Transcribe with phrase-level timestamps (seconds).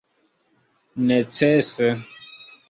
[1.05, 1.87] necese